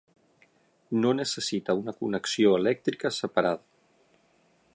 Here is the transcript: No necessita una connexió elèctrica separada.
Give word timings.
No 1.03 1.11
necessita 1.17 1.77
una 1.81 1.95
connexió 1.99 2.57
elèctrica 2.63 3.13
separada. 3.23 3.71